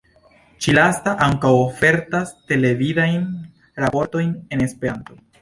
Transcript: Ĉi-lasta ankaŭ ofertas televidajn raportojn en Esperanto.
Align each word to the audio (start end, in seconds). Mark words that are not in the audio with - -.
Ĉi-lasta 0.65 1.11
ankaŭ 1.25 1.51
ofertas 1.65 2.31
televidajn 2.53 3.29
raportojn 3.85 4.35
en 4.57 4.67
Esperanto. 4.69 5.21